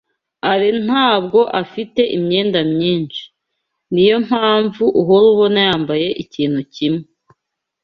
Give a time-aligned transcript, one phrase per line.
[0.51, 3.23] Alain ntabwo afite imyenda myinshi.
[3.93, 7.05] Niyo mpamvu uhora ubona yambaye ikintu kimwe.